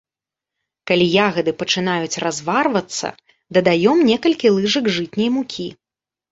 Калі 0.91 1.05
ягады 1.25 1.51
пачынаюць 1.61 2.21
разварвацца, 2.25 3.07
дадаём 3.61 3.97
некалькі 4.11 4.47
лыжак 4.59 4.93
жытняй 4.99 5.29
мукі. 5.39 5.67